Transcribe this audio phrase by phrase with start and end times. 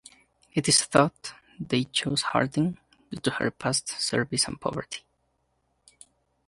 [0.55, 2.79] It is thought they chose Harding
[3.11, 5.03] due to her past service and poverty.